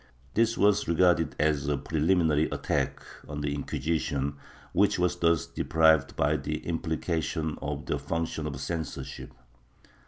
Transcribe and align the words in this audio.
This 0.33 0.57
was 0.57 0.87
regarded 0.87 1.35
as 1.39 1.67
a 1.67 1.77
preliminary 1.77 2.45
attack 2.49 3.03
on 3.29 3.41
the 3.41 3.53
Inquisition, 3.53 4.35
which 4.73 4.97
was 4.97 5.17
thus 5.17 5.45
deprived 5.45 6.15
by 6.15 6.33
implication 6.33 7.55
of 7.61 7.85
the 7.85 7.99
function 7.99 8.47
of 8.47 8.59
censorship. 8.59 9.31